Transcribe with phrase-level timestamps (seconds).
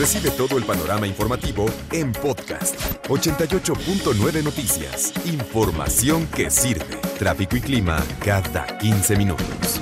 [0.00, 2.74] Recibe todo el panorama informativo en podcast
[3.06, 5.12] 88.9 Noticias.
[5.26, 6.96] Información que sirve.
[7.18, 9.78] Tráfico y clima cada 15 minutos.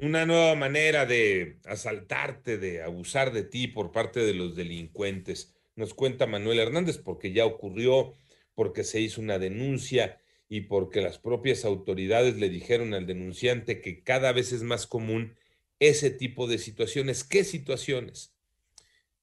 [0.00, 5.54] Una nueva manera de asaltarte, de abusar de ti por parte de los delincuentes.
[5.74, 8.14] Nos cuenta Manuel Hernández porque ya ocurrió,
[8.54, 10.18] porque se hizo una denuncia
[10.48, 15.36] y porque las propias autoridades le dijeron al denunciante que cada vez es más común
[15.78, 17.24] ese tipo de situaciones.
[17.24, 18.34] ¿Qué situaciones?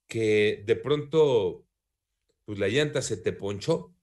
[0.08, 1.66] Que de pronto,
[2.46, 3.94] pues la llanta se te ponchó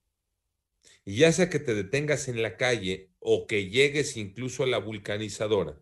[1.05, 4.79] y ya sea que te detengas en la calle o que llegues incluso a la
[4.79, 5.81] vulcanizadora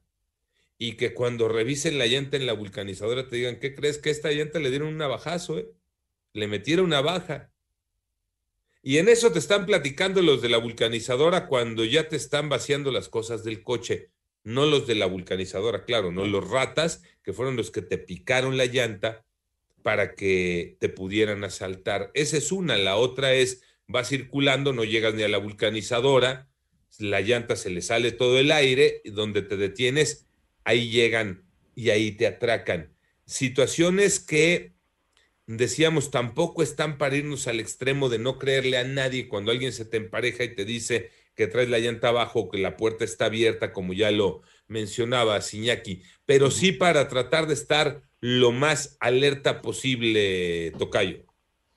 [0.78, 4.32] y que cuando revisen la llanta en la vulcanizadora te digan, ¿qué crees que esta
[4.32, 5.60] llanta le dieron un navajazo?
[5.60, 5.70] Eh?
[6.34, 7.52] Le metieron una baja.
[8.82, 12.92] Y en eso te están platicando los de la vulcanizadora cuando ya te están vaciando
[12.94, 14.12] las cosas del coche
[14.44, 18.58] no los de la vulcanizadora, claro, no los ratas, que fueron los que te picaron
[18.58, 19.26] la llanta
[19.82, 22.12] para que te pudieran asaltar.
[22.14, 23.62] Esa es una, la otra es,
[23.94, 26.50] va circulando, no llegas ni a la vulcanizadora,
[26.98, 30.28] la llanta se le sale todo el aire, donde te detienes,
[30.64, 31.44] ahí llegan
[31.76, 32.94] y ahí te atracan.
[33.26, 34.74] Situaciones que
[35.48, 39.86] decíamos tampoco están para irnos al extremo de no creerle a nadie cuando alguien se
[39.86, 41.10] te empareja y te dice,
[41.40, 46.02] que traes la llanta abajo, que la puerta está abierta, como ya lo mencionaba Siñaki,
[46.26, 51.24] pero sí para tratar de estar lo más alerta posible, Tocayo.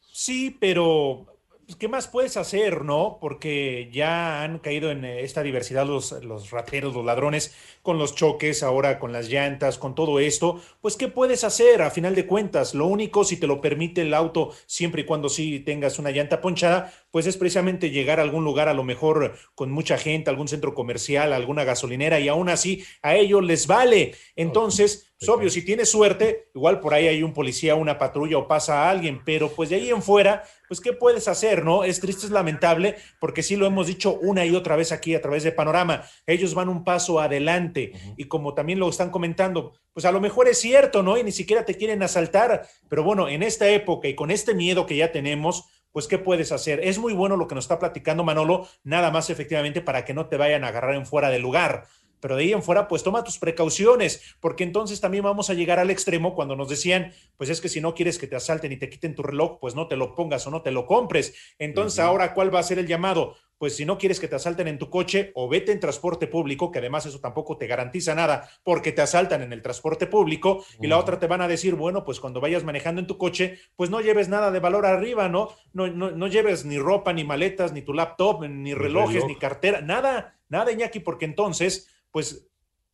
[0.00, 1.32] Sí, pero
[1.64, 3.18] pues, ¿qué más puedes hacer, no?
[3.20, 8.62] Porque ya han caído en esta diversidad los, los rateros, los ladrones, con los choques,
[8.62, 10.60] ahora con las llantas, con todo esto.
[10.80, 12.74] Pues, ¿qué puedes hacer a final de cuentas?
[12.74, 16.40] Lo único, si te lo permite el auto, siempre y cuando sí tengas una llanta
[16.40, 20.48] ponchada, pues es precisamente llegar a algún lugar, a lo mejor con mucha gente, algún
[20.48, 24.14] centro comercial, alguna gasolinera, y aún así a ellos les vale.
[24.34, 28.48] Entonces, es obvio, si tienes suerte, igual por ahí hay un policía, una patrulla o
[28.48, 31.84] pasa a alguien, pero pues de ahí en fuera, pues ¿qué puedes hacer, no?
[31.84, 35.22] Es triste, es lamentable, porque sí lo hemos dicho una y otra vez aquí a
[35.22, 40.06] través de Panorama, ellos van un paso adelante y como también lo están comentando, pues
[40.06, 41.16] a lo mejor es cierto, ¿no?
[41.16, 44.86] Y ni siquiera te quieren asaltar, pero bueno, en esta época y con este miedo
[44.86, 46.80] que ya tenemos, pues ¿qué puedes hacer?
[46.82, 50.26] Es muy bueno lo que nos está platicando Manolo, nada más efectivamente para que no
[50.26, 51.84] te vayan a agarrar en fuera de lugar
[52.22, 55.80] pero de ahí en fuera, pues toma tus precauciones, porque entonces también vamos a llegar
[55.80, 58.76] al extremo cuando nos decían, pues es que si no quieres que te asalten y
[58.76, 61.34] te quiten tu reloj, pues no te lo pongas o no te lo compres.
[61.58, 63.34] Entonces, ahora, ¿cuál va a ser el llamado?
[63.62, 66.72] Pues si no quieres que te asalten en tu coche o vete en transporte público,
[66.72, 70.88] que además eso tampoco te garantiza nada porque te asaltan en el transporte público, y
[70.88, 73.88] la otra te van a decir, bueno, pues cuando vayas manejando en tu coche, pues
[73.88, 75.50] no lleves nada de valor arriba, ¿no?
[75.74, 79.80] No, no, no lleves ni ropa, ni maletas, ni tu laptop, ni relojes, ni cartera,
[79.80, 82.48] nada, nada, Iñaki, porque entonces pues,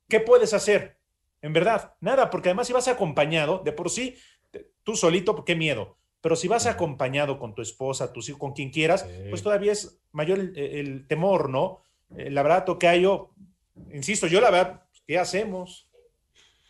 [0.07, 0.99] ¿qué puedes hacer?
[1.41, 4.17] En verdad, nada, porque además si vas acompañado, de por sí,
[4.83, 5.98] tú solito, qué miedo.
[6.21, 10.01] Pero si vas acompañado con tu esposa, tus hijos, con quien quieras, pues todavía es
[10.13, 11.83] mayor el, temor, ¿no?
[12.17, 13.31] Eh, la verdad, Tocayo,
[13.93, 15.89] insisto, yo la verdad, ¿qué hacemos?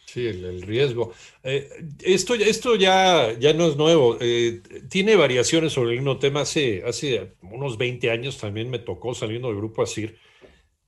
[0.06, 1.12] Sí, el, riesgo.
[1.42, 1.68] Eh,
[2.02, 4.16] esto, esto ya, ya no es nuevo.
[4.20, 6.40] Eh, tiene variaciones sobre el mismo tema.
[6.40, 10.18] Hace, hace unos 20 años también me tocó saliendo del grupo ASIR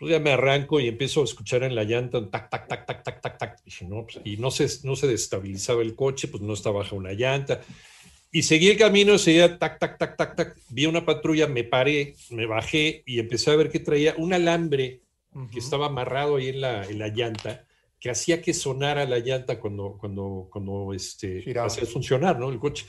[0.01, 3.05] pues ya me arranco y empiezo a escuchar en la llanta tac, tac, tac, tac,
[3.05, 3.63] tac, tac, tac.
[3.63, 6.97] Dije, no, pues, y no se, no se destabilizaba el coche, pues no estaba baja
[6.97, 7.61] una llanta.
[8.33, 10.57] Y seguí el camino, seguía tac, tac, tac, tac, tac.
[10.69, 15.03] Vi una patrulla, me paré, me bajé y empecé a ver que traía un alambre
[15.53, 17.67] que estaba amarrado ahí en la, en la llanta,
[17.99, 22.51] que hacía que sonara la llanta cuando, cuando, cuando este, hacía funcionar, ¿no?
[22.51, 22.87] El coche.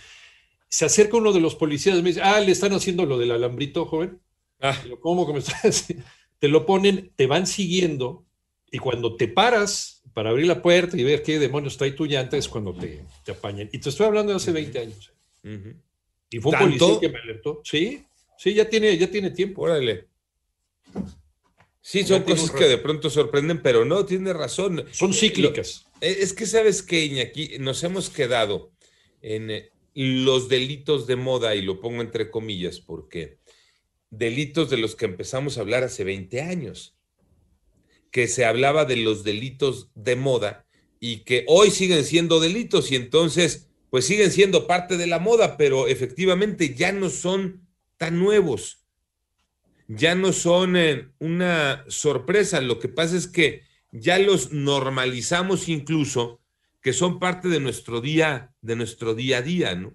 [0.67, 3.31] Se acerca uno de los policías y me dice, ah, le están haciendo lo del
[3.31, 4.19] alambrito, joven.
[4.59, 4.77] Ah.
[4.99, 6.05] ¿Cómo que me está haciendo?
[6.41, 8.25] te lo ponen, te van siguiendo
[8.71, 12.07] y cuando te paras para abrir la puerta y ver qué demonios está ahí tu
[12.07, 13.69] llanta es cuando te, te apañan.
[13.71, 15.13] Y te estoy hablando de hace 20 años.
[15.43, 17.61] Y fue un policía que me alertó.
[17.63, 18.03] Sí,
[18.37, 19.63] sí, ya tiene, ya tiene tiempo.
[19.63, 20.07] Órale.
[21.81, 24.85] Sí, son cosas que de pronto sorprenden, pero no, tiene razón.
[24.91, 25.87] Son cíclicas.
[25.99, 28.71] Eh, es que sabes que, Iñaki, nos hemos quedado
[29.21, 33.39] en eh, los delitos de moda, y lo pongo entre comillas, porque
[34.11, 36.95] delitos de los que empezamos a hablar hace 20 años,
[38.11, 40.67] que se hablaba de los delitos de moda
[40.99, 45.57] y que hoy siguen siendo delitos y entonces pues siguen siendo parte de la moda,
[45.57, 47.67] pero efectivamente ya no son
[47.97, 48.79] tan nuevos,
[49.87, 56.39] ya no son eh, una sorpresa, lo que pasa es que ya los normalizamos incluso
[56.81, 59.93] que son parte de nuestro día, de nuestro día a día, ¿no?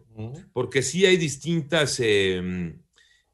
[0.53, 2.79] Porque sí hay distintas em,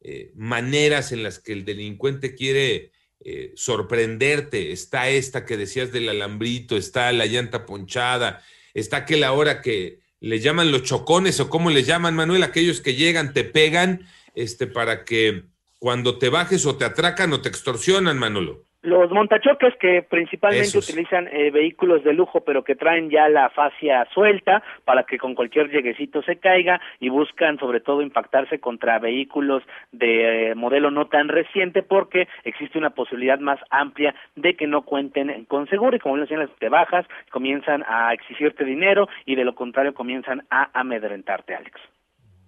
[0.01, 4.73] eh, maneras en las que el delincuente quiere eh, sorprenderte.
[4.73, 8.43] Está esta que decías del alambrito, está la llanta ponchada,
[8.73, 12.81] está que la hora que le llaman los chocones o cómo le llaman, Manuel, aquellos
[12.81, 15.47] que llegan, te pegan, este, para que
[15.81, 18.65] cuando te bajes o te atracan o te extorsionan, Manolo.
[18.83, 24.09] Los montachoques que principalmente utilizan eh, vehículos de lujo pero que traen ya la fascia
[24.13, 29.63] suelta para que con cualquier lleguecito se caiga y buscan sobre todo impactarse contra vehículos
[29.93, 34.83] de eh, modelo no tan reciente porque existe una posibilidad más amplia de que no
[34.83, 39.45] cuenten con seguro y como lo decían te bajas, comienzan a exigirte dinero y de
[39.45, 41.81] lo contrario comienzan a amedrentarte, Alex.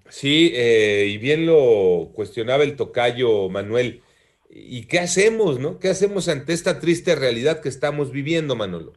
[0.09, 4.01] Sí, eh, y bien lo cuestionaba el tocayo Manuel.
[4.57, 5.81] ¿Y qué hacemos, no?
[5.81, 8.93] ¿Qué hacemos ante esta triste realidad que estamos viviendo, Manolo?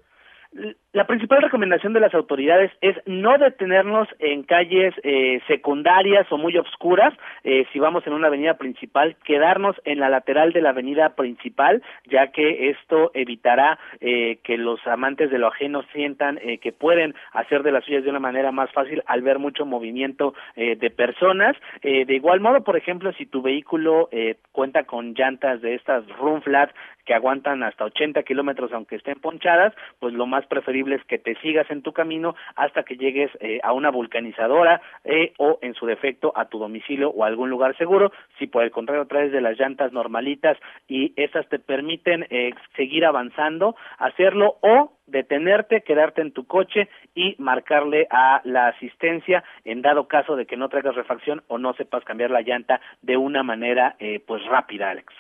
[0.97, 6.57] La principal recomendación de las autoridades es no detenernos en calles eh, secundarias o muy
[6.57, 7.13] obscuras.
[7.43, 11.83] Eh, si vamos en una avenida principal, quedarnos en la lateral de la avenida principal,
[12.05, 17.61] ya que esto evitará eh, que los amantes de lo ajeno sientan que pueden hacer
[17.61, 21.55] de las suyas de una manera más fácil al ver mucho movimiento de personas.
[21.83, 24.09] de igual modo, por ejemplo, si tu vehículo
[24.51, 26.71] cuenta con llantas de estas run flat
[27.07, 31.69] que aguantan hasta 80 kilómetros aunque estén ponchadas, pues lo más preferible que te sigas
[31.69, 36.31] en tu camino hasta que llegues eh, a una vulcanizadora eh, o en su defecto
[36.35, 38.11] a tu domicilio o a algún lugar seguro.
[38.39, 40.57] Si por el contrario traes de las llantas normalitas
[40.87, 47.35] y esas te permiten eh, seguir avanzando, hacerlo o detenerte, quedarte en tu coche y
[47.37, 52.03] marcarle a la asistencia en dado caso de que no traigas refacción o no sepas
[52.03, 53.95] cambiar la llanta de una manera
[54.25, 55.13] pues rápida, Alex.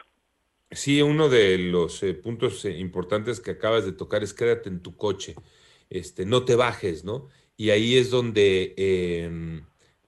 [0.71, 4.81] Sí, uno de los eh, puntos eh, importantes que acabas de tocar es quédate en
[4.81, 5.35] tu coche,
[5.89, 7.27] este, no te bajes, ¿no?
[7.55, 9.65] Y ahí es donde em,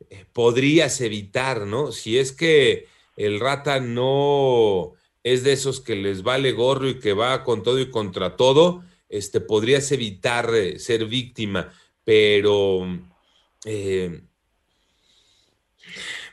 [0.10, 1.92] eh, podrías evitar, ¿no?
[1.92, 4.94] Si es que el rata no
[5.24, 8.84] es de esos que les vale gorro y que va con todo y contra todo,
[9.10, 11.74] este, podrías evitar ser víctima,
[12.04, 12.86] pero,
[13.66, 14.28] em,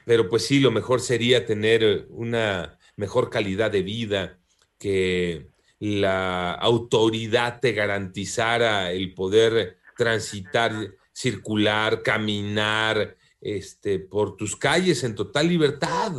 [0.05, 4.39] pero pues sí, lo mejor sería tener una mejor calidad de vida,
[4.79, 10.73] que la autoridad te garantizara el poder transitar,
[11.13, 16.13] circular, caminar este, por tus calles en total libertad,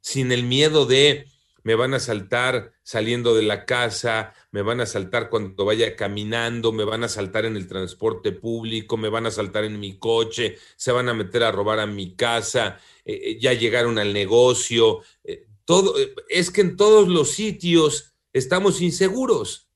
[0.00, 1.26] sin el miedo de
[1.64, 6.72] me van a saltar saliendo de la casa, me van a saltar cuando vaya caminando,
[6.72, 10.56] me van a saltar en el transporte público, me van a saltar en mi coche,
[10.76, 15.00] se van a meter a robar a mi casa, eh, eh, ya llegaron al negocio.
[15.22, 15.94] Eh, todo,
[16.28, 19.68] es que en todos los sitios estamos inseguros.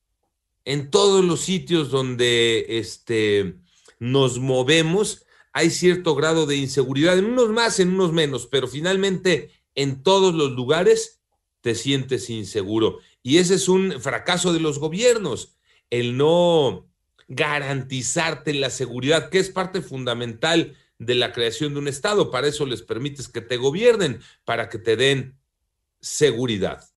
[0.64, 3.56] En todos los sitios donde este,
[3.98, 5.26] nos movemos
[5.56, 10.34] hay cierto grado de inseguridad, en unos más, en unos menos, pero finalmente en todos
[10.34, 11.22] los lugares
[11.62, 12.98] te sientes inseguro.
[13.22, 15.56] Y ese es un fracaso de los gobiernos,
[15.88, 16.86] el no
[17.28, 22.30] garantizarte la seguridad, que es parte fundamental de la creación de un Estado.
[22.30, 25.38] Para eso les permites que te gobiernen, para que te den
[26.02, 26.86] seguridad.